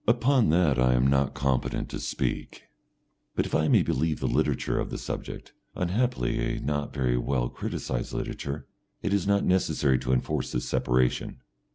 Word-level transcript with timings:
Upon 0.07 0.49
that 0.49 0.79
I 0.79 0.95
am 0.95 1.05
not 1.05 1.35
competent 1.35 1.89
to 1.89 1.99
speak, 1.99 2.63
but 3.35 3.45
if 3.45 3.53
I 3.53 3.67
may 3.67 3.83
believe 3.83 4.19
the 4.19 4.27
literature 4.27 4.79
of 4.79 4.89
the 4.89 4.97
subject 4.97 5.53
unhappily 5.75 6.55
a 6.55 6.59
not 6.59 6.91
very 6.91 7.17
well 7.19 7.49
criticised 7.49 8.11
literature 8.11 8.65
it 9.03 9.13
is 9.13 9.27
not 9.27 9.45
necessary 9.45 9.99
to 9.99 10.11
enforce 10.11 10.53
this 10.53 10.67
separation. 10.67 11.41